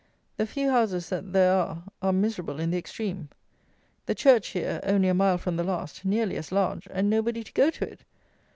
[0.37, 3.29] The few houses that there are are miserable in the extreme.
[4.07, 7.53] The church here (only a mile from the last) nearly as large; and nobody to
[7.53, 8.01] go to it.